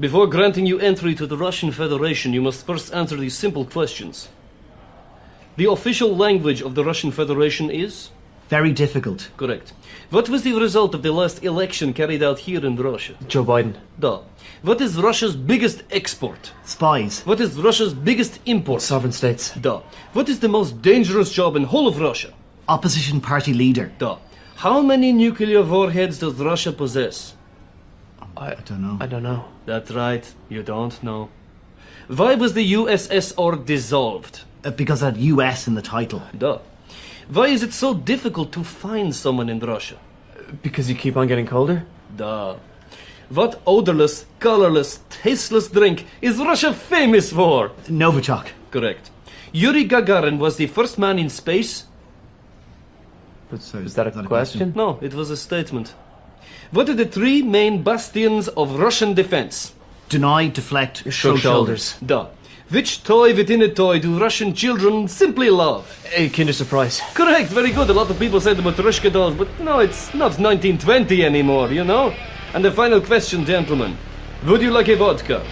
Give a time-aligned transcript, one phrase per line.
[0.00, 4.30] Before granting you entry to the Russian Federation, you must first answer these simple questions.
[5.56, 8.08] The official language of the Russian Federation is?
[8.48, 9.28] Very difficult.
[9.36, 9.74] Correct.
[10.08, 13.12] What was the result of the last election carried out here in Russia?
[13.28, 13.76] Joe Biden.
[13.98, 14.22] Da.
[14.62, 16.52] What is Russia's biggest export?
[16.64, 17.20] Spies.
[17.26, 18.80] What is Russia's biggest import?
[18.80, 19.54] Sovereign states.
[19.54, 19.82] Da.
[20.14, 22.32] What is the most dangerous job in whole of Russia?
[22.70, 23.92] Opposition party leader.
[23.98, 24.16] Da.
[24.56, 27.34] How many nuclear warheads does Russia possess?
[28.36, 28.98] I, I don't know.
[29.00, 29.44] I don't know.
[29.66, 31.28] That's right, you don't know.
[32.08, 34.42] Why was the USSR dissolved?
[34.64, 36.22] Uh, because that US in the title.
[36.36, 36.58] Da.
[37.28, 39.96] Why is it so difficult to find someone in Russia?
[40.62, 41.84] Because you keep on getting colder?
[42.16, 42.56] Da.
[43.28, 47.70] What odorless, colorless, tasteless drink is Russia famous for?
[47.86, 48.48] Novichok.
[48.72, 49.10] Correct.
[49.52, 51.84] Yuri Gagarin was the first man in space?
[53.50, 54.72] But so Is that a question?
[54.74, 55.94] No, it was a statement.
[56.71, 59.73] What are the three main bastions of Russian defense?
[60.09, 61.95] Deny, deflect, Shrug shrug shoulders.
[62.05, 62.27] Da.
[62.69, 65.85] Which toy within a toy do Russian children simply love?
[66.15, 66.99] A Kinder Surprise.
[67.13, 67.89] Correct, very good.
[67.89, 71.83] A lot of people say the Matryoshka dolls, but no, it's not 1920 anymore, you
[71.83, 72.11] know?
[72.55, 73.95] And the final question, gentlemen.
[74.47, 75.43] Would you like a vodka?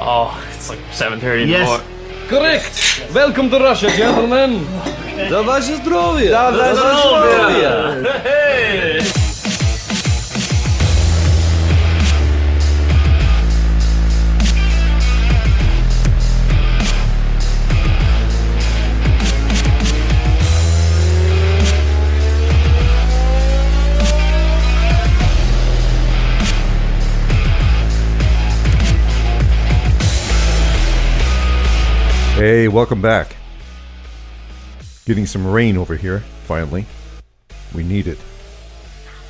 [0.00, 1.68] Oh, it's like 7.30 in Yes.
[1.68, 1.86] the morning.
[2.28, 3.02] Correct!
[3.14, 4.66] Welcome to Russia, gentlemen!
[5.30, 6.28] За ваше здоровье!
[6.30, 8.04] За здоровье!
[32.43, 33.37] Hey, welcome back.
[35.05, 36.85] Getting some rain over here, finally.
[37.73, 38.17] We need it.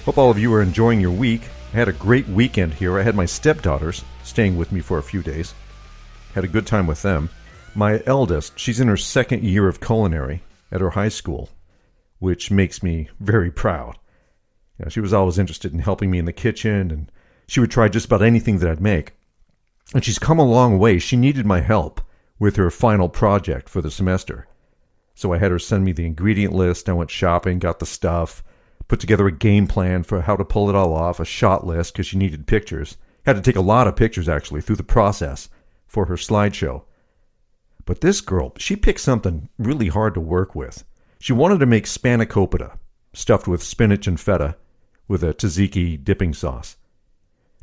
[0.04, 1.44] Hope all of you are enjoying your week.
[1.74, 2.98] I had a great weekend here.
[2.98, 5.54] I had my stepdaughters staying with me for a few days.
[6.34, 7.30] Had a good time with them.
[7.76, 10.42] My eldest, she's in her second year of culinary
[10.72, 11.50] at her high school,
[12.18, 14.00] which makes me very proud.
[14.80, 17.12] You know, she was always interested in helping me in the kitchen, and
[17.48, 19.14] she would try just about anything that I'd make.
[19.94, 20.98] And she's come a long way.
[20.98, 22.02] She needed my help
[22.44, 24.46] with her final project for the semester.
[25.16, 26.90] So I had her send me the ingredient list.
[26.90, 28.44] I went shopping, got the stuff,
[28.90, 31.94] put together a game plan for how to pull it all off, a shot list
[31.94, 32.98] because she needed pictures.
[33.26, 35.48] Had to take a lot of pictures actually through the process
[35.88, 36.84] for her slideshow.
[37.86, 40.84] But this girl, she picked something really hard to work with.
[41.20, 42.78] She wanted to make spanakopita,
[43.14, 44.58] stuffed with spinach and feta,
[45.08, 46.76] with a tzatziki dipping sauce.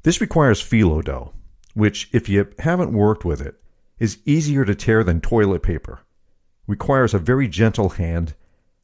[0.05, 1.35] This requires phyllo dough,
[1.75, 3.61] which, if you haven't worked with it,
[4.01, 6.01] is easier to tear than toilet paper.
[6.67, 8.35] Requires a very gentle hand,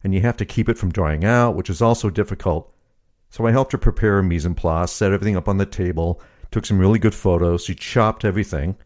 [0.04, 2.72] and you have to keep it from drying out, which is also difficult.
[3.30, 6.20] So I helped her prepare a mise en place, set everything up on the table,
[6.50, 7.64] took some really good photos.
[7.64, 8.76] She chopped everything.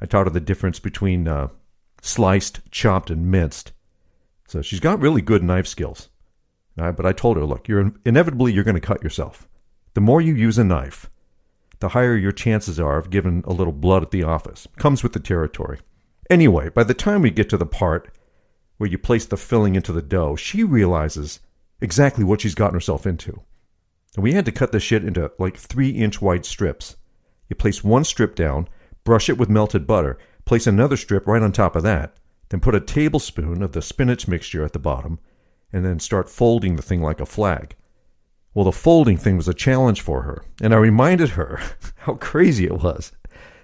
[0.00, 1.48] I taught her the difference between uh,
[2.02, 3.72] sliced, chopped, and minced.
[4.46, 6.08] So she's got really good knife skills.
[6.78, 9.48] Uh, but I told her, look, you're inevitably you're going to cut yourself.
[9.94, 11.10] The more you use a knife,
[11.80, 14.66] the higher your chances are of giving a little blood at the office.
[14.76, 15.78] Comes with the territory.
[16.28, 18.12] Anyway, by the time we get to the part
[18.76, 21.40] where you place the filling into the dough, she realizes
[21.80, 23.40] exactly what she's gotten herself into.
[24.14, 26.96] And we had to cut the shit into like three inch wide strips.
[27.48, 28.68] You place one strip down,
[29.04, 32.16] brush it with melted butter, place another strip right on top of that,
[32.48, 35.18] then put a tablespoon of the spinach mixture at the bottom,
[35.72, 37.74] and then start folding the thing like a flag.
[38.58, 41.60] Well, the folding thing was a challenge for her, and I reminded her
[41.98, 43.12] how crazy it was.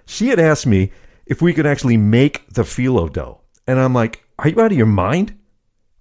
[0.06, 0.93] She had asked me
[1.27, 4.78] if we could actually make the phyllo dough, and I'm like, "Are you out of
[4.78, 5.37] your mind?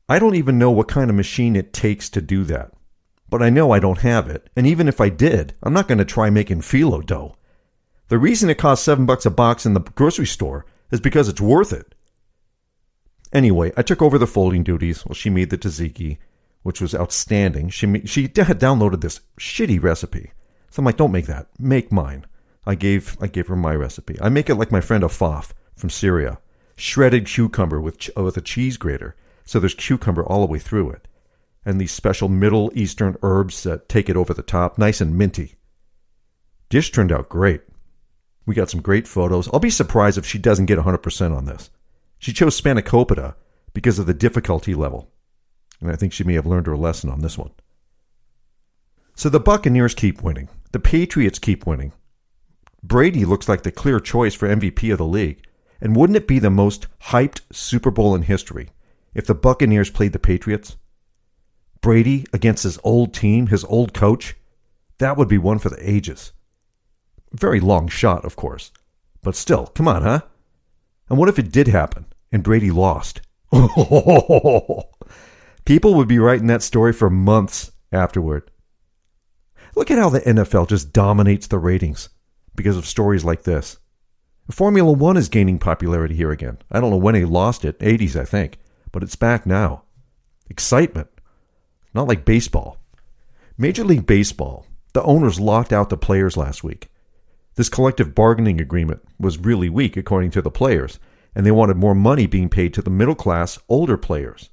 [0.08, 2.72] I don't even know what kind of machine it takes to do that.
[3.32, 5.98] But I know I don't have it, and even if I did, I'm not going
[5.98, 7.36] to try making phyllo dough.
[8.10, 11.42] The reason it costs seven bucks a box in the grocery store is because it's
[11.42, 11.96] worth it.
[13.34, 16.20] Anyway, I took over the folding duties while she made the tzatziki,
[16.64, 17.70] which was outstanding.
[17.70, 20.32] She she had downloaded this shitty recipe,
[20.70, 21.48] so I'm like, "Don't make that.
[21.60, 22.26] Make mine."
[22.66, 24.18] I gave I gave her my recipe.
[24.22, 26.40] I make it like my friend Afaf from Syria,
[26.78, 29.16] shredded cucumber with with a cheese grater,
[29.46, 31.08] so there's cucumber all the way through it,
[31.66, 35.56] and these special Middle Eastern herbs that take it over the top, nice and minty.
[36.70, 37.62] Dish turned out great.
[38.46, 39.48] We got some great photos.
[39.54, 41.70] I'll be surprised if she doesn't get 100% on this.
[42.20, 43.36] She chose Spanakopita
[43.74, 45.13] because of the difficulty level.
[45.84, 47.52] And I think she may have learned her lesson on this one.
[49.16, 50.48] So the Buccaneers keep winning.
[50.72, 51.92] The Patriots keep winning.
[52.82, 55.46] Brady looks like the clear choice for MVP of the league.
[55.82, 58.70] And wouldn't it be the most hyped Super Bowl in history
[59.14, 60.78] if the Buccaneers played the Patriots?
[61.82, 64.36] Brady against his old team, his old coach?
[65.00, 66.32] That would be one for the ages.
[67.34, 68.72] Very long shot, of course.
[69.22, 70.22] But still, come on, huh?
[71.10, 73.22] And what if it did happen and Brady lost?
[73.56, 74.90] Oh,
[75.66, 78.52] People would be writing that story for months afterward.
[79.76, 82.10] Look at how the NFL just dominates the ratings
[82.56, 83.78] because of stories like this.
[84.52, 86.58] Formula One is gaining popularity here again.
[86.70, 88.60] I don't know when they lost it, 80s, I think,
[88.92, 89.84] but it's back now.
[90.50, 91.08] Excitement.
[91.94, 92.78] Not like baseball.
[93.58, 96.90] Major League Baseball, the owners locked out the players last week.
[97.56, 101.00] This collective bargaining agreement was really weak, according to the players,
[101.34, 104.50] and they wanted more money being paid to the middle class, older players.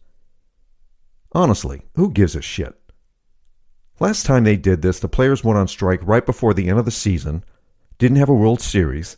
[1.32, 2.74] Honestly, who gives a shit?
[4.00, 6.84] Last time they did this, the players went on strike right before the end of
[6.84, 7.44] the season,
[7.98, 9.16] didn't have a World Series,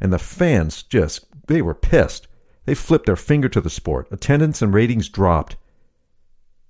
[0.00, 2.26] and the fans just, they were pissed.
[2.66, 4.08] They flipped their finger to the sport.
[4.10, 5.56] Attendance and ratings dropped.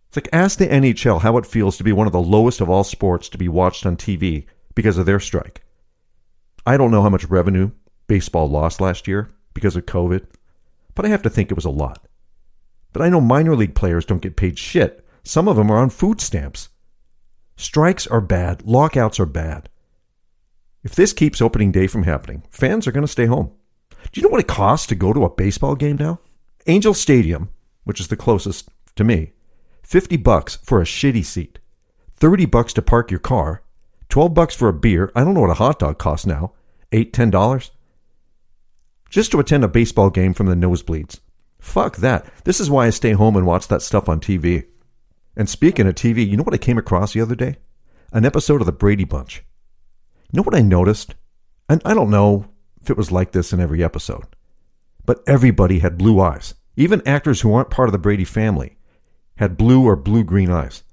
[0.09, 2.69] It's like ask the NHL how it feels to be one of the lowest of
[2.69, 5.63] all sports to be watched on TV because of their strike.
[6.67, 7.71] I don't know how much revenue
[8.07, 10.27] baseball lost last year because of COVID,
[10.95, 12.07] but I have to think it was a lot.
[12.95, 15.05] But I know minor league players don't get paid shit.
[15.25, 16.69] Some of them are on food stamps.
[17.57, 19.69] Strikes are bad, lockouts are bad.
[20.85, 23.51] If this keeps opening day from happening, fans are going to stay home.
[24.13, 26.21] Do you know what it costs to go to a baseball game now?
[26.69, 27.51] Angel Stadium,
[27.83, 29.33] which is the closest to me,
[29.83, 31.59] 50 bucks for a shitty seat.
[32.17, 33.63] 30 bucks to park your car.
[34.09, 35.11] 12 bucks for a beer.
[35.17, 36.53] I don't know what a hot dog costs now.
[36.93, 37.73] 8 10 dollars.
[39.11, 41.19] Just to attend a baseball game from the nosebleeds.
[41.65, 42.27] Fuck that.
[42.45, 44.67] This is why I stay home and watch that stuff on TV.
[45.35, 47.57] And speaking of TV, you know what I came across the other day?
[48.13, 49.43] An episode of the Brady Bunch.
[50.31, 51.15] You know what I noticed?
[51.69, 52.47] And I don't know
[52.83, 54.27] if it was like this in every episode,
[55.07, 56.55] but everybody had blue eyes.
[56.77, 58.77] Even actors who aren't part of the Brady family
[59.37, 60.85] had blue or blue green eyes.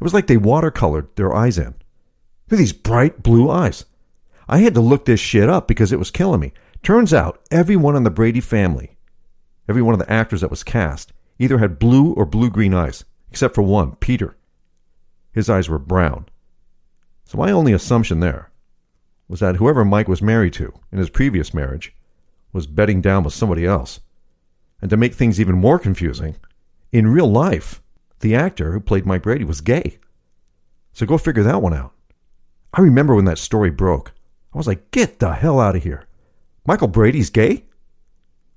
[0.00, 1.76] It was like they watercolored their eyes in.
[2.50, 3.84] Look these bright blue eyes.
[4.48, 6.52] I had to look this shit up because it was killing me.
[6.82, 8.97] Turns out everyone in the Brady family,
[9.68, 13.04] every one of the actors that was cast, either had blue or blue green eyes,
[13.30, 14.36] except for one, Peter.
[15.32, 16.26] His eyes were brown.
[17.24, 18.50] So my only assumption there
[19.28, 21.94] was that whoever Mike was married to in his previous marriage
[22.52, 24.00] was bedding down with somebody else.
[24.80, 26.36] And to make things even more confusing,
[26.92, 27.82] in real life,
[28.20, 29.98] the actor who played Mike Brady was gay.
[30.92, 31.92] So go figure that one out.
[32.72, 34.12] I remember when that story broke.
[34.54, 36.04] I was like, get the hell out of here.
[36.66, 37.64] Michael Brady's gay?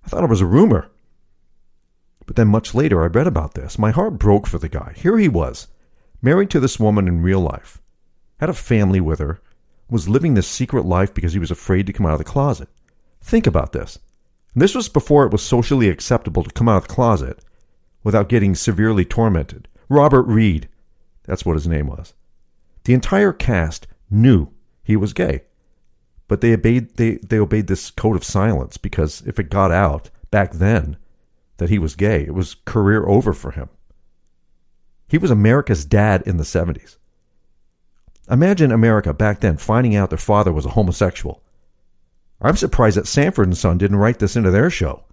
[0.05, 0.90] I thought it was a rumor.
[2.31, 3.77] But then much later, I read about this.
[3.77, 4.93] My heart broke for the guy.
[4.95, 5.67] Here he was,
[6.21, 7.81] married to this woman in real life,
[8.39, 9.41] had a family with her,
[9.89, 12.69] was living this secret life because he was afraid to come out of the closet.
[13.19, 13.99] Think about this.
[14.55, 17.43] This was before it was socially acceptable to come out of the closet
[18.01, 19.67] without getting severely tormented.
[19.89, 20.69] Robert Reed,
[21.25, 22.13] that's what his name was.
[22.85, 24.47] The entire cast knew
[24.83, 25.41] he was gay,
[26.29, 30.09] but they obeyed they, they obeyed this code of silence because if it got out
[30.31, 30.95] back then
[31.61, 33.69] that he was gay, it was career over for him.
[35.07, 36.97] He was America's dad in the 70s.
[38.31, 41.43] Imagine America back then finding out their father was a homosexual.
[42.41, 45.03] I'm surprised that Sanford and Son didn't write this into their show.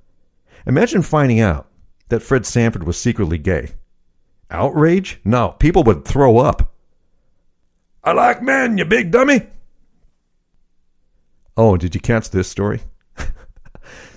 [0.67, 1.69] Imagine finding out
[2.09, 3.73] that Fred Sanford was secretly gay.
[4.51, 5.21] Outrage?
[5.27, 6.73] No, people would throw up.
[8.03, 9.49] I like men, you big dummy.
[11.59, 12.81] Oh, did you catch this story?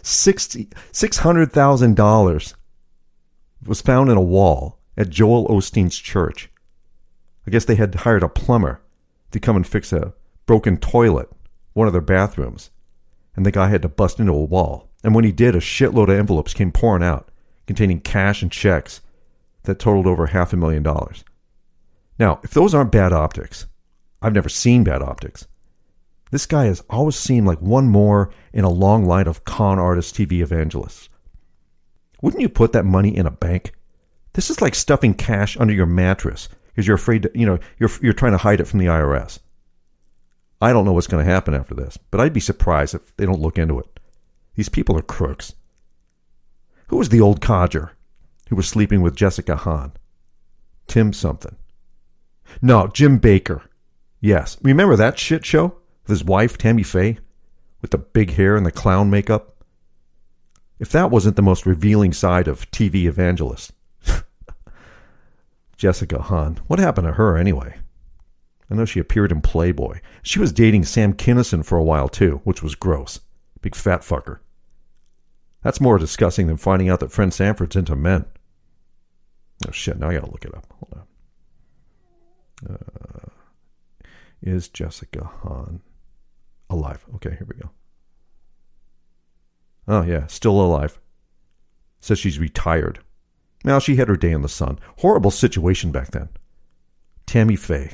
[0.03, 2.55] Sixty six hundred thousand dollars
[3.65, 6.49] was found in a wall at Joel Osteen's church.
[7.45, 8.81] I guess they had hired a plumber
[9.31, 10.13] to come and fix a
[10.45, 11.29] broken toilet,
[11.73, 12.71] one of their bathrooms,
[13.35, 14.89] and the guy had to bust into a wall.
[15.03, 17.29] And when he did, a shitload of envelopes came pouring out
[17.67, 19.01] containing cash and checks
[19.63, 21.23] that totaled over half a million dollars.
[22.19, 23.67] Now, if those aren't bad optics,
[24.21, 25.47] I've never seen bad optics.
[26.31, 30.15] This guy has always seemed like one more in a long line of con artist
[30.15, 31.09] TV evangelists.
[32.21, 33.73] Wouldn't you put that money in a bank?
[34.33, 37.89] This is like stuffing cash under your mattress because you're afraid to, you know, you're,
[38.01, 39.39] you're trying to hide it from the IRS.
[40.61, 43.25] I don't know what's going to happen after this, but I'd be surprised if they
[43.25, 43.99] don't look into it.
[44.55, 45.53] These people are crooks.
[46.87, 47.91] Who was the old codger
[48.49, 49.93] who was sleeping with Jessica Hahn?
[50.87, 51.55] Tim something.
[52.61, 53.63] No, Jim Bakker.
[54.19, 54.57] Yes.
[54.61, 55.80] Remember that shit show?
[56.11, 57.17] His wife, Tammy Faye?
[57.81, 59.55] With the big hair and the clown makeup?
[60.77, 63.71] If that wasn't the most revealing side of TV evangelists.
[65.77, 66.59] Jessica Hahn.
[66.67, 67.77] What happened to her anyway?
[68.69, 69.99] I know she appeared in Playboy.
[70.21, 73.19] She was dating Sam Kinison for a while too, which was gross.
[73.61, 74.39] Big fat fucker.
[75.63, 78.25] That's more disgusting than finding out that Fred Sanford's into men.
[79.67, 79.99] Oh shit!
[79.99, 80.65] Now I gotta look it up.
[80.79, 81.05] Hold
[82.67, 82.75] on.
[82.75, 83.29] Uh,
[84.41, 85.81] is Jessica Hahn
[86.71, 87.05] alive.
[87.15, 87.69] Okay, here we go.
[89.87, 90.99] Oh, yeah, still alive.
[91.99, 92.99] Says she's retired.
[93.63, 94.79] Now, she had her day in the sun.
[94.97, 96.29] Horrible situation back then.
[97.25, 97.91] Tammy Faye.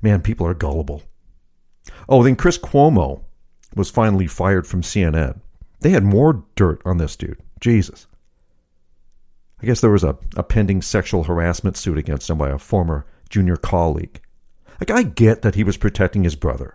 [0.00, 1.02] Man, people are gullible.
[2.08, 3.22] Oh, then Chris Cuomo
[3.74, 5.40] was finally fired from CNN.
[5.80, 7.40] They had more dirt on this dude.
[7.60, 8.06] Jesus.
[9.60, 13.06] I guess there was a, a pending sexual harassment suit against him by a former
[13.28, 14.20] junior colleague.
[14.80, 16.74] Like, I get that he was protecting his brother.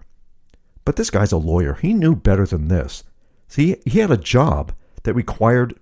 [0.88, 1.74] But this guy's a lawyer.
[1.74, 3.04] He knew better than this.
[3.50, 4.72] See, he had a job
[5.04, 5.78] that required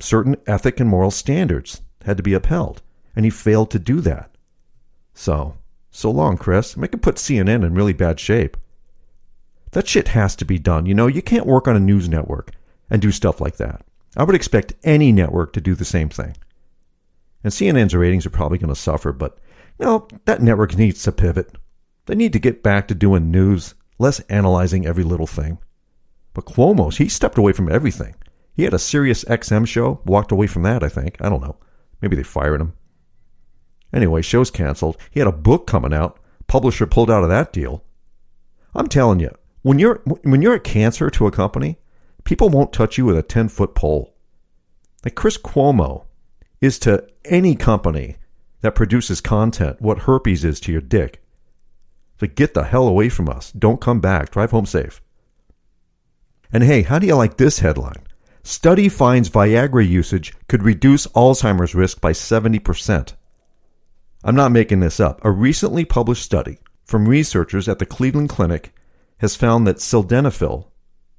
[0.00, 2.82] certain ethic and moral standards had to be upheld,
[3.14, 4.32] and he failed to do that.
[5.14, 5.58] So,
[5.92, 6.76] so long, Chris.
[6.76, 8.56] I could put CNN in really bad shape.
[9.70, 10.86] That shit has to be done.
[10.86, 12.50] You know, you can't work on a news network
[12.90, 13.84] and do stuff like that.
[14.16, 16.36] I would expect any network to do the same thing.
[17.44, 19.38] And CNN's ratings are probably going to suffer, but
[19.78, 21.56] you know, that network needs to pivot.
[22.06, 25.58] They need to get back to doing news, less analyzing every little thing.
[26.34, 28.14] But Cuomo's, he stepped away from everything.
[28.54, 31.16] He had a Sirius XM show, walked away from that, I think.
[31.20, 31.56] I don't know.
[32.00, 32.74] Maybe they fired him.
[33.92, 34.96] Anyway, show's canceled.
[35.10, 36.18] He had a book coming out.
[36.46, 37.84] Publisher pulled out of that deal.
[38.74, 39.30] I'm telling you,
[39.62, 41.78] when you're when you're a cancer to a company,
[42.24, 44.14] people won't touch you with a 10 foot pole.
[45.04, 46.04] Like Chris Cuomo
[46.60, 48.16] is to any company
[48.60, 51.22] that produces content what herpes is to your dick.
[52.20, 53.52] So get the hell away from us.
[53.52, 54.30] Don't come back.
[54.30, 55.00] Drive home safe.
[56.52, 58.02] And hey, how do you like this headline?
[58.42, 63.12] Study finds Viagra usage could reduce Alzheimer's risk by 70%.
[64.24, 65.24] I'm not making this up.
[65.24, 68.72] A recently published study from researchers at the Cleveland Clinic
[69.18, 70.68] has found that sildenafil,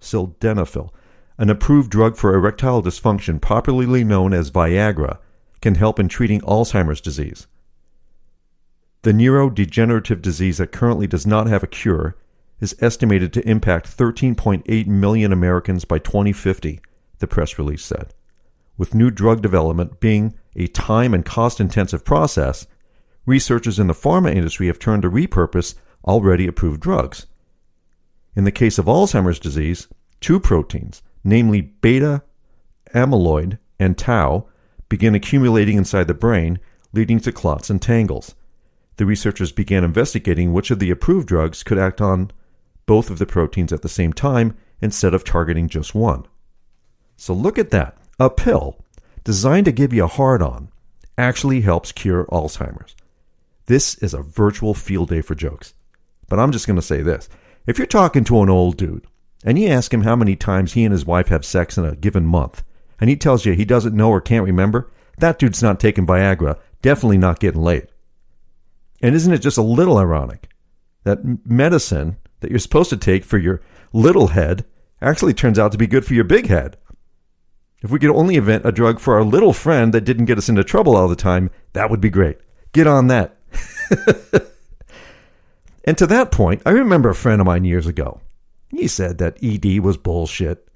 [0.01, 0.89] sildenafil,
[1.37, 5.19] an approved drug for erectile dysfunction popularly known as Viagra,
[5.61, 7.47] can help in treating Alzheimer's disease.
[9.03, 12.17] The neurodegenerative disease that currently does not have a cure
[12.59, 16.81] is estimated to impact 13.8 million Americans by 2050,
[17.19, 18.13] the press release said.
[18.77, 22.67] With new drug development being a time and cost intensive process,
[23.25, 25.75] researchers in the pharma industry have turned to repurpose
[26.05, 27.25] already approved drugs.
[28.35, 29.87] In the case of Alzheimer's disease,
[30.19, 32.23] two proteins, namely beta
[32.93, 34.47] amyloid and tau,
[34.89, 36.59] begin accumulating inside the brain,
[36.91, 38.35] leading to clots and tangles.
[38.99, 42.31] The researchers began investigating which of the approved drugs could act on
[42.85, 46.25] both of the proteins at the same time instead of targeting just one.
[47.15, 47.97] So look at that.
[48.19, 48.83] A pill
[49.23, 50.69] designed to give you a hard on
[51.17, 52.93] actually helps cure Alzheimer's.
[53.67, 55.73] This is a virtual field day for jokes.
[56.27, 57.29] But I'm just going to say this.
[57.65, 59.07] If you're talking to an old dude
[59.45, 61.95] and you ask him how many times he and his wife have sex in a
[61.95, 62.65] given month,
[62.99, 66.59] and he tells you he doesn't know or can't remember, that dude's not taking Viagra,
[66.81, 67.87] definitely not getting laid.
[69.01, 70.49] And isn't it just a little ironic
[71.03, 73.61] that medicine that you're supposed to take for your
[73.93, 74.65] little head
[75.01, 76.77] actually turns out to be good for your big head.
[77.81, 80.49] If we could only invent a drug for our little friend that didn't get us
[80.49, 82.37] into trouble all the time, that would be great.
[82.73, 83.37] Get on that.
[85.85, 88.19] and to that point, I remember a friend of mine years ago.
[88.69, 90.67] He said that ED was bullshit.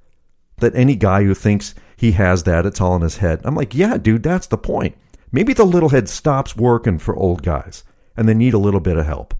[0.58, 3.42] That any guy who thinks he has that, it's all in his head.
[3.44, 4.96] I'm like, yeah, dude, that's the point.
[5.32, 7.84] Maybe the little head stops working for old guys
[8.16, 9.34] and they need a little bit of help.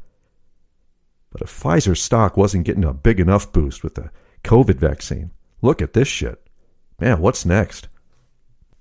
[1.32, 4.12] But if Pfizer stock wasn't getting a big enough boost with the
[4.44, 6.46] COVID vaccine, look at this shit.
[7.00, 7.88] Man, what's next?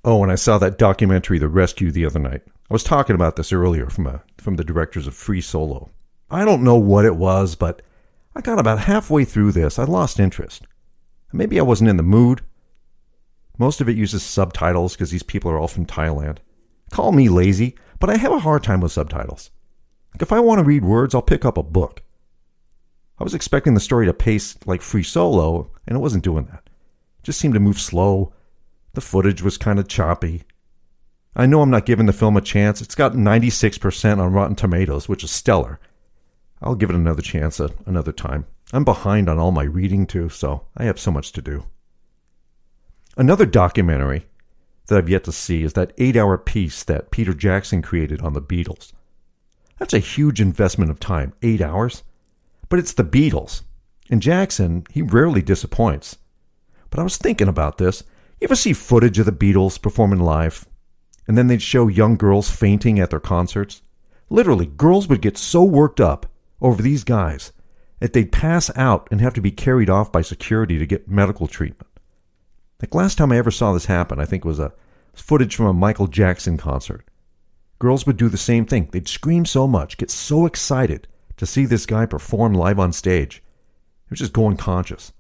[0.04, 2.42] Oh, and I saw that documentary, The Rescue, the other night.
[2.46, 5.90] I was talking about this earlier from a, from the directors of Free Solo.
[6.30, 7.82] I don't know what it was, but
[8.34, 9.78] I got about halfway through this.
[9.78, 10.66] I lost interest.
[11.32, 12.42] Maybe I wasn't in the mood.
[13.58, 16.38] Most of it uses subtitles because these people are all from Thailand.
[16.90, 19.50] Call me lazy, but I have a hard time with subtitles.
[20.21, 22.02] If I want to read words, I'll pick up a book.
[23.19, 26.62] I was expecting the story to pace like Free Solo, and it wasn't doing that.
[26.66, 28.33] It just seemed to move slow.
[28.95, 30.42] The footage was kind of choppy.
[31.35, 32.83] I know I'm not giving the film a chance.
[32.83, 35.81] It's got 96% on Rotten Tomatoes, which is stellar.
[36.61, 38.47] I'll give it another chance at another time.
[38.73, 41.64] I'm behind on all my reading too, so I have so much to do.
[43.16, 44.26] Another documentary
[44.87, 48.33] that I've yet to see is that eight hour piece that Peter Jackson created on
[48.33, 48.92] the Beatles.
[49.83, 51.33] That's a huge investment of time.
[51.43, 52.05] Eight hours?
[52.69, 53.62] But it's the Beatles.
[54.09, 56.19] And Jackson, he rarely disappoints.
[56.89, 58.05] But I was thinking about this.
[58.41, 60.69] You ever see footage of the Beatles performing live?
[61.27, 63.83] And then they'd show young girls fainting at their concerts?
[64.31, 66.27] Literally, girls would get so worked up
[66.61, 67.51] over these guys
[67.99, 71.49] that they'd pass out and have to be carried off by security to get medical
[71.49, 71.91] treatment.
[72.81, 74.75] Like last time I ever saw this happen, I think it was a
[75.12, 77.05] footage from a Michael Jackson concert.
[77.83, 78.89] Girls would do the same thing.
[78.93, 83.43] They'd scream so much, get so excited, to see this guy perform live on stage.
[84.09, 85.12] They're just going conscious.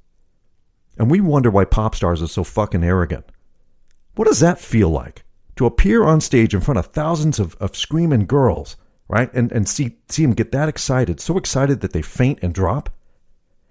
[0.96, 3.24] And we wonder why pop stars are so fucking arrogant.
[4.14, 5.24] What does that feel like?
[5.56, 8.76] To appear on stage in front of thousands of, of screaming girls,
[9.08, 9.34] right?
[9.34, 12.90] And, and see, see them get that excited, so excited that they faint and drop?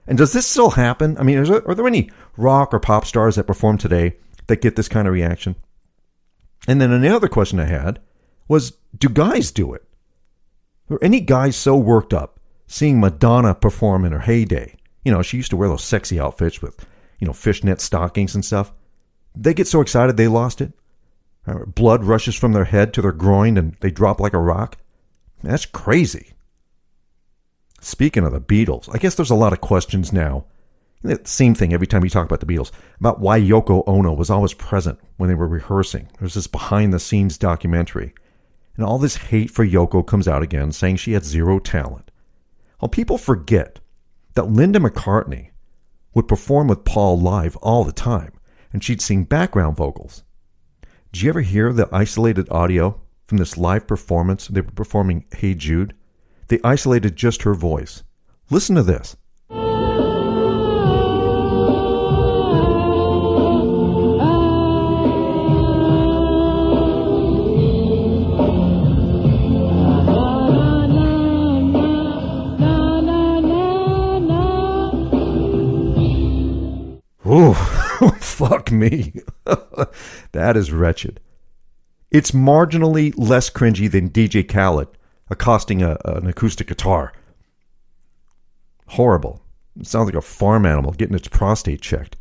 [0.06, 1.18] And does this still happen?
[1.18, 4.18] I mean, there, are there any rock or pop stars that perform today
[4.48, 5.56] that get this kind of reaction?
[6.68, 8.02] And then another question I had
[8.50, 9.84] was do guys do it?
[10.90, 14.76] Are any guys so worked up seeing Madonna perform in her heyday?
[15.04, 16.86] You know, she used to wear those sexy outfits with,
[17.20, 18.74] you know, fishnet stockings and stuff.
[19.36, 20.74] They get so excited they lost it.
[21.48, 24.78] Uh, Blood rushes from their head to their groin and they drop like a rock.
[25.42, 26.34] That's crazy.
[27.80, 30.46] Speaking of the Beatles, I guess there's a lot of questions now.
[31.24, 34.54] Same thing every time you talk about the Beatles about why Yoko Ono was always
[34.54, 36.08] present when they were rehearsing.
[36.20, 38.14] There's this behind the scenes documentary.
[38.76, 42.12] And all this hate for Yoko comes out again, saying she had zero talent.
[42.80, 43.80] Well, people forget
[44.34, 45.50] that Linda McCartney
[46.14, 48.34] would perform with Paul live all the time,
[48.74, 50.24] and she'd sing background vocals.
[51.12, 54.48] Did you ever hear the isolated audio from this live performance?
[54.48, 55.94] They were performing Hey Jude.
[56.48, 58.04] They isolated just her voice.
[58.50, 59.16] Listen to this.
[77.32, 77.54] Ooh,
[78.20, 79.14] fuck me.
[80.34, 81.20] that is wretched.
[82.12, 84.90] It's marginally less cringy than DJ Khaled
[85.30, 87.14] accosting a, an acoustic guitar.
[88.88, 89.42] Horrible.
[89.80, 92.18] It sounds like a farm animal getting its prostate checked.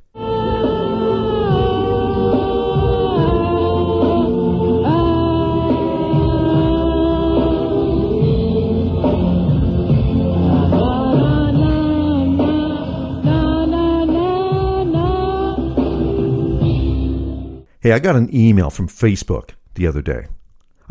[17.83, 20.27] Hey, I got an email from Facebook the other day.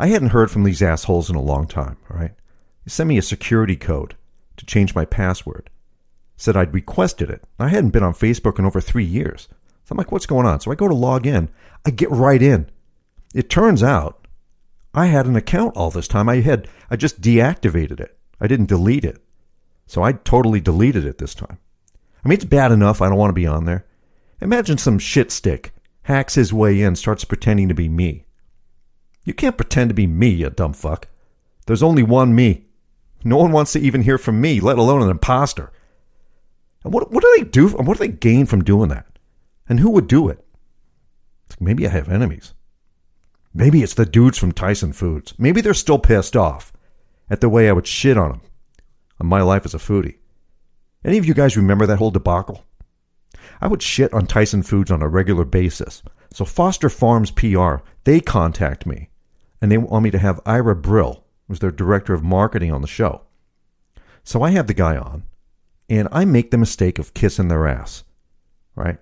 [0.00, 2.32] I hadn't heard from these assholes in a long time, all right?
[2.84, 4.16] They sent me a security code
[4.56, 5.70] to change my password.
[6.36, 7.44] Said I'd requested it.
[7.60, 9.46] I hadn't been on Facebook in over three years.
[9.84, 10.58] So I'm like, what's going on?
[10.58, 11.48] So I go to log in.
[11.86, 12.68] I get right in.
[13.36, 14.26] It turns out
[14.92, 16.28] I had an account all this time.
[16.28, 18.18] I had I just deactivated it.
[18.40, 19.22] I didn't delete it.
[19.86, 21.58] So I totally deleted it this time.
[22.24, 23.86] I mean, it's bad enough I don't want to be on there.
[24.40, 25.72] Imagine some shit stick
[26.10, 28.26] hacks his way in, starts pretending to be me.
[29.24, 31.08] You can't pretend to be me, you dumb fuck.
[31.66, 32.66] There's only one me.
[33.22, 35.72] No one wants to even hear from me, let alone an imposter.
[36.82, 37.68] And what, what do they do?
[37.68, 39.06] What do they gain from doing that?
[39.68, 40.44] And who would do it?
[41.60, 42.54] Maybe I have enemies.
[43.52, 45.34] Maybe it's the dudes from Tyson Foods.
[45.38, 46.72] Maybe they're still pissed off
[47.28, 48.40] at the way I would shit on them
[49.20, 50.18] on my life as a foodie.
[51.04, 52.64] Any of you guys remember that whole debacle?
[53.60, 56.02] I would shit on Tyson Foods on a regular basis.
[56.32, 59.10] So Foster Farms PR, they contact me
[59.60, 62.88] and they want me to have Ira Brill, who's their director of marketing on the
[62.88, 63.22] show.
[64.24, 65.24] So I have the guy on
[65.88, 68.04] and I make the mistake of kissing their ass,
[68.74, 68.98] right?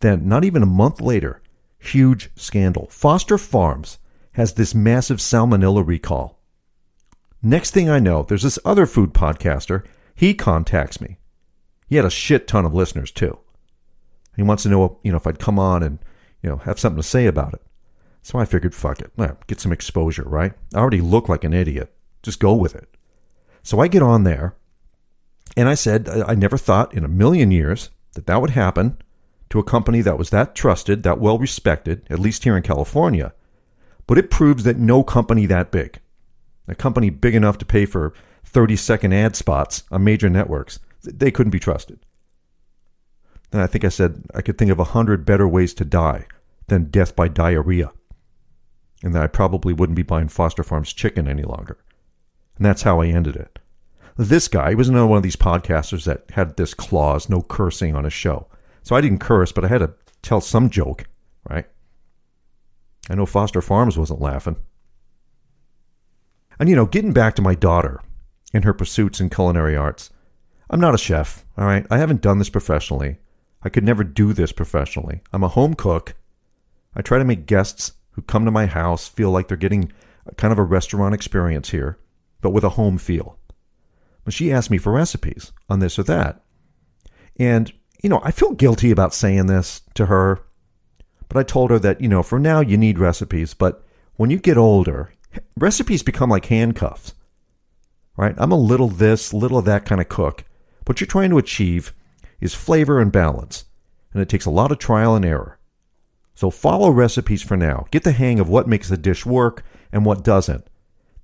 [0.00, 1.42] Then not even a month later,
[1.78, 2.88] huge scandal.
[2.90, 3.98] Foster Farms
[4.32, 6.40] has this massive salmonella recall.
[7.42, 9.84] Next thing I know, there's this other food podcaster.
[10.14, 11.18] He contacts me.
[11.86, 13.38] He had a shit ton of listeners too.
[14.36, 15.98] He wants to know, you know, if I'd come on and,
[16.42, 17.62] you know, have something to say about it.
[18.22, 19.12] So I figured, fuck it,
[19.46, 20.52] get some exposure, right?
[20.74, 21.94] I already look like an idiot.
[22.22, 22.88] Just go with it.
[23.62, 24.56] So I get on there,
[25.56, 28.98] and I said I never thought in a million years that that would happen
[29.50, 33.34] to a company that was that trusted, that well respected, at least here in California.
[34.06, 36.00] But it proves that no company that big,
[36.66, 41.30] a company big enough to pay for 30 second ad spots on major networks, they
[41.30, 42.03] couldn't be trusted.
[43.54, 46.26] Then I think I said I could think of a hundred better ways to die
[46.66, 47.92] than death by diarrhea.
[49.04, 51.78] And that I probably wouldn't be buying Foster Farms chicken any longer.
[52.56, 53.60] And that's how I ended it.
[54.16, 58.02] This guy was another one of these podcasters that had this clause, no cursing on
[58.02, 58.48] his show.
[58.82, 61.04] So I didn't curse, but I had to tell some joke,
[61.48, 61.66] right?
[63.08, 64.56] I know Foster Farms wasn't laughing.
[66.58, 68.00] And you know, getting back to my daughter
[68.52, 70.10] and her pursuits in culinary arts,
[70.70, 71.86] I'm not a chef, all right?
[71.88, 73.18] I haven't done this professionally.
[73.64, 75.22] I could never do this professionally.
[75.32, 76.14] I'm a home cook.
[76.94, 79.90] I try to make guests who come to my house feel like they're getting
[80.36, 81.98] kind of a restaurant experience here,
[82.40, 83.38] but with a home feel.
[84.24, 86.42] But she asked me for recipes on this or that.
[87.36, 87.72] And,
[88.02, 90.40] you know, I feel guilty about saying this to her,
[91.28, 93.84] but I told her that, you know, for now you need recipes, but
[94.16, 95.12] when you get older,
[95.58, 97.14] recipes become like handcuffs,
[98.16, 98.34] right?
[98.38, 100.44] I'm a little this, little that kind of cook.
[100.86, 101.92] What you're trying to achieve
[102.40, 103.64] is flavor and balance,
[104.12, 105.58] and it takes a lot of trial and error.
[106.34, 107.86] So follow recipes for now.
[107.90, 110.66] Get the hang of what makes a dish work and what doesn't.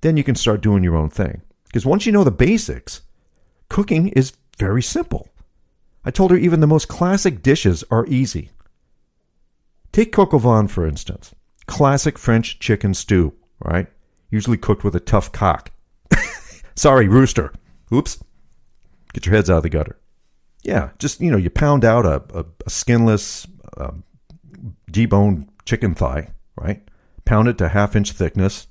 [0.01, 1.41] Then you can start doing your own thing.
[1.65, 3.01] Because once you know the basics,
[3.69, 5.29] cooking is very simple.
[6.03, 8.51] I told her even the most classic dishes are easy.
[9.91, 11.35] Take coq au vin, for instance.
[11.67, 13.87] Classic French chicken stew, right?
[14.29, 15.71] Usually cooked with a tough cock.
[16.75, 17.53] Sorry, rooster.
[17.93, 18.23] Oops.
[19.13, 20.00] Get your heads out of the gutter.
[20.63, 23.47] Yeah, just, you know, you pound out a, a, a skinless,
[23.77, 24.03] um,
[24.91, 26.83] deboned chicken thigh, right?
[27.25, 28.67] Pound it to half inch thickness.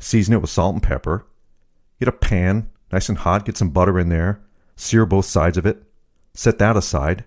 [0.00, 1.26] Season it with salt and pepper.
[2.00, 3.44] Get a pan, nice and hot.
[3.44, 4.42] Get some butter in there.
[4.76, 5.82] Sear both sides of it.
[6.34, 7.24] Set that aside.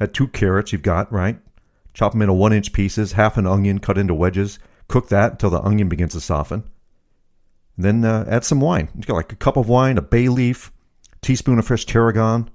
[0.00, 1.38] Add two carrots you've got, right?
[1.94, 3.12] Chop them into one inch pieces.
[3.12, 4.58] Half an onion cut into wedges.
[4.88, 6.64] Cook that until the onion begins to soften.
[7.76, 8.88] Then uh, add some wine.
[8.94, 10.72] You got like a cup of wine, a bay leaf,
[11.20, 12.48] teaspoon of fresh tarragon,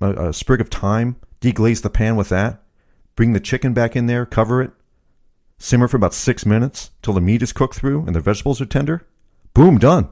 [0.00, 1.16] a, a sprig of thyme.
[1.40, 2.62] Deglaze the pan with that.
[3.14, 4.72] Bring the chicken back in there, cover it,
[5.58, 8.66] simmer for about six minutes till the meat is cooked through and the vegetables are
[8.66, 9.06] tender.
[9.54, 10.10] Boom, done.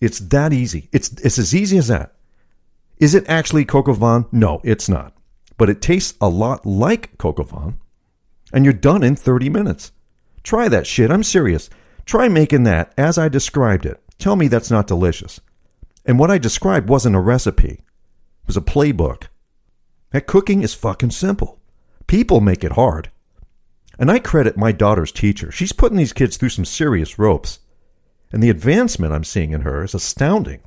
[0.00, 0.88] It's that easy.
[0.92, 2.14] It's it's as easy as that.
[2.98, 4.26] Is it actually coq au vin?
[4.32, 5.14] No, it's not.
[5.56, 7.78] But it tastes a lot like coq au vin,
[8.52, 9.92] and you're done in 30 minutes.
[10.42, 11.10] Try that shit.
[11.10, 11.70] I'm serious.
[12.04, 14.02] Try making that as I described it.
[14.18, 15.40] Tell me that's not delicious.
[16.04, 17.80] And what I described wasn't a recipe.
[18.44, 19.24] It was a playbook.
[20.10, 21.60] That cooking is fucking simple.
[22.06, 23.10] People make it hard.
[23.98, 25.50] And I credit my daughter's teacher.
[25.50, 27.60] She's putting these kids through some serious ropes.
[28.30, 30.60] And the advancement I'm seeing in her is astounding.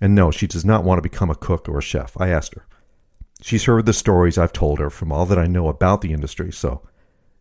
[0.00, 2.20] And no, she does not want to become a cook or a chef.
[2.20, 2.66] I asked her.
[3.40, 6.52] She's heard the stories I've told her from all that I know about the industry,
[6.52, 6.82] so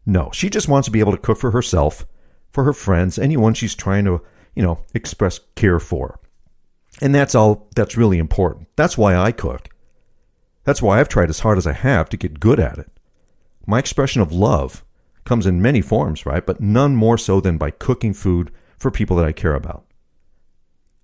[0.06, 2.06] no, she just wants to be able to cook for herself,
[2.52, 4.22] for her friends, anyone she's trying to,
[4.56, 6.20] you know, express care for.
[7.02, 8.68] And that's all that's really important.
[8.76, 9.70] That's why I cook.
[10.64, 12.90] That's why I've tried as hard as I have to get good at it.
[13.68, 14.84] My expression of love
[15.24, 16.46] comes in many forms, right?
[16.46, 19.86] But none more so than by cooking food for people that I care about.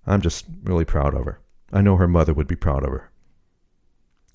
[0.06, 1.40] I'm just really proud of her.
[1.72, 3.10] I know her mother would be proud of her.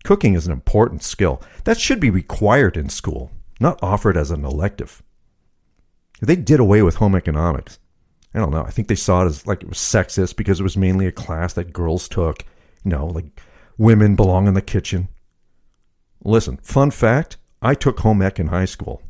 [0.04, 4.46] Cooking is an important skill that should be required in school, not offered as an
[4.46, 5.04] elective.
[6.22, 7.80] They did away with home economics.
[8.38, 8.64] I don't know.
[8.64, 11.12] I think they saw it as like it was sexist because it was mainly a
[11.12, 12.44] class that girls took.
[12.84, 13.42] You know, like
[13.80, 15.08] women belong in the kitchen.
[16.24, 19.02] Listen, fun fact I took home ec in high school.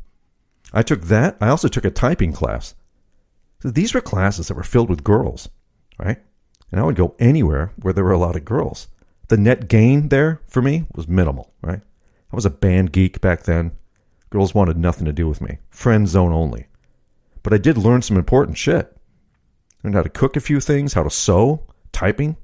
[0.72, 1.36] I took that.
[1.42, 2.74] I also took a typing class.
[3.62, 5.50] So these were classes that were filled with girls,
[5.98, 6.22] right?
[6.72, 8.88] And I would go anywhere where there were a lot of girls.
[9.28, 11.82] The net gain there for me was minimal, right?
[12.32, 13.72] I was a band geek back then.
[14.30, 15.58] Girls wanted nothing to do with me.
[15.68, 16.68] Friend zone only.
[17.42, 18.97] But I did learn some important shit.
[19.82, 22.36] Learned how to cook a few things, how to sew, typing.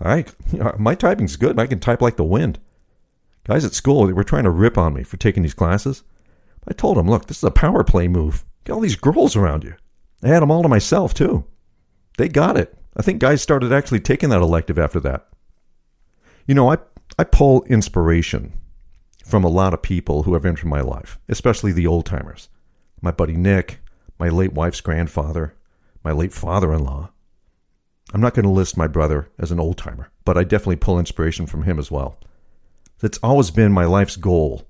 [0.00, 0.26] I
[0.78, 1.58] my typing's good.
[1.58, 2.58] I can type like the wind.
[3.44, 6.04] Guys at school they were trying to rip on me for taking these classes.
[6.68, 8.44] I told them, look, this is a power play move.
[8.64, 9.74] Get all these girls around you.
[10.22, 11.44] I had them all to myself too.
[12.18, 12.76] They got it.
[12.96, 15.28] I think guys started actually taking that elective after that.
[16.46, 16.78] You know, I
[17.18, 18.54] I pull inspiration
[19.24, 22.48] from a lot of people who have entered my life, especially the old timers.
[23.00, 23.80] My buddy Nick,
[24.18, 25.54] my late wife's grandfather,
[26.04, 27.10] my late father-in-law.
[28.14, 30.98] I'm not going to list my brother as an old timer, but I definitely pull
[30.98, 32.18] inspiration from him as well.
[33.02, 34.68] It's always been my life's goal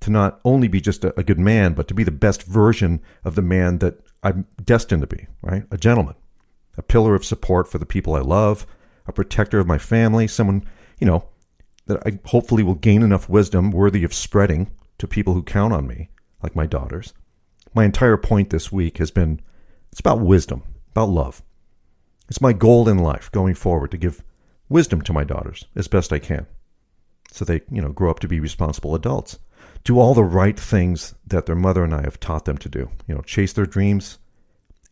[0.00, 3.00] to not only be just a, a good man, but to be the best version
[3.24, 5.64] of the man that I'm destined to be, right?
[5.70, 6.14] A gentleman,
[6.76, 8.66] a pillar of support for the people I love,
[9.06, 10.64] a protector of my family, someone,
[10.98, 11.28] you know,
[11.86, 15.86] that I hopefully will gain enough wisdom worthy of spreading to people who count on
[15.86, 16.10] me,
[16.42, 17.14] like my daughters.
[17.74, 19.40] My entire point this week has been
[19.96, 21.42] it's about wisdom, about love.
[22.28, 24.22] It's my goal in life going forward to give
[24.68, 26.46] wisdom to my daughters as best I can
[27.32, 29.38] so they, you know, grow up to be responsible adults.
[29.84, 32.90] Do all the right things that their mother and I have taught them to do.
[33.08, 34.18] You know, chase their dreams,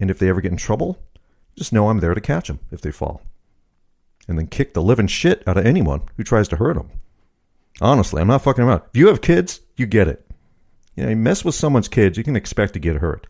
[0.01, 0.99] and if they ever get in trouble,
[1.55, 3.21] just know I'm there to catch them if they fall.
[4.27, 6.91] And then kick the living shit out of anyone who tries to hurt them.
[7.79, 8.81] Honestly, I'm not fucking around.
[8.95, 10.27] If you have kids, you get it.
[10.97, 13.27] You know, you mess with someone's kids, you can expect to get hurt.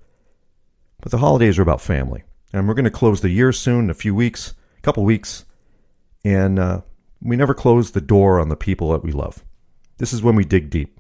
[1.05, 2.23] But the holidays are about family.
[2.51, 5.45] And we're going to close the year soon, a few weeks, a couple weeks.
[6.25, 6.81] And uh,
[7.21, 9.45] we never close the door on the people that we love.
[9.99, 10.99] This is when we dig deep.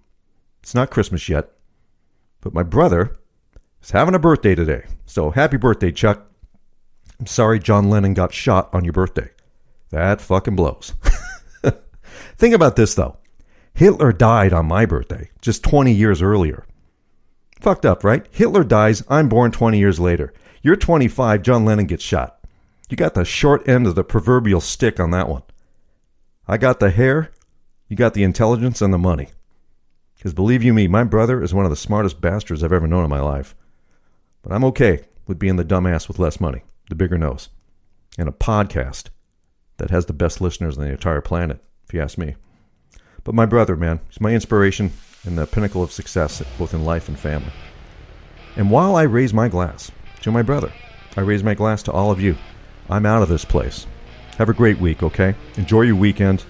[0.62, 1.48] It's not Christmas yet,
[2.42, 3.16] but my brother
[3.82, 4.84] is having a birthday today.
[5.06, 6.26] So happy birthday, Chuck.
[7.18, 9.30] I'm sorry John Lennon got shot on your birthday.
[9.88, 10.92] That fucking blows.
[12.36, 13.16] Think about this, though.
[13.72, 16.66] Hitler died on my birthday, just 20 years earlier.
[17.64, 18.26] Fucked up, right?
[18.30, 20.34] Hitler dies, I'm born 20 years later.
[20.60, 22.38] You're 25, John Lennon gets shot.
[22.90, 25.44] You got the short end of the proverbial stick on that one.
[26.46, 27.32] I got the hair,
[27.88, 29.28] you got the intelligence and the money.
[30.14, 33.02] Because believe you me, my brother is one of the smartest bastards I've ever known
[33.02, 33.54] in my life.
[34.42, 37.48] But I'm okay with being the dumbass with less money, the bigger nose,
[38.18, 39.08] and a podcast
[39.78, 42.34] that has the best listeners on the entire planet, if you ask me.
[43.24, 44.92] But my brother, man, he's my inspiration
[45.24, 47.52] and the pinnacle of success, both in life and family.
[48.56, 49.90] And while I raise my glass
[50.22, 50.72] to my brother,
[51.16, 52.36] I raise my glass to all of you.
[52.88, 53.86] I'm out of this place.
[54.38, 55.34] Have a great week, okay?
[55.56, 56.44] Enjoy your weekend.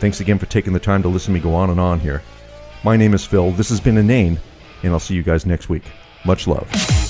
[0.00, 2.22] Thanks again for taking the time to listen to me go on and on here.
[2.84, 3.50] My name is Phil.
[3.52, 4.40] This has been Inane,
[4.82, 5.84] and I'll see you guys next week.
[6.24, 7.07] Much love.